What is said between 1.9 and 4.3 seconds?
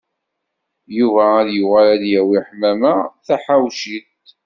ad yawi Ḥemmama Taḥawcint.